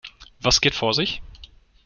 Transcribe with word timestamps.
Was 0.41 0.61
geht 0.61 0.73
vor 0.73 0.95
sich? 0.95 1.21